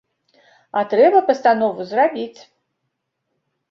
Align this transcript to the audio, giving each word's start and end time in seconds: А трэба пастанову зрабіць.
А 0.81 0.83
трэба 0.95 1.23
пастанову 1.29 1.89
зрабіць. 1.93 2.41